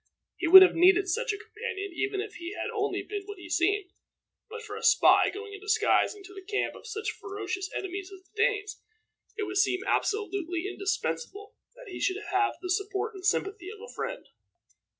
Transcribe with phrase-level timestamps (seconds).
[0.37, 3.47] He would have needed such a companion even if he had been only what he
[3.51, 3.91] seemed;
[4.49, 8.23] but for a spy, going in disguise into the camp of such ferocious enemies as
[8.23, 8.81] the Danes,
[9.37, 13.93] it would seem absolutely indispensable that he should have the support and sympathy of a
[13.93, 14.25] friend.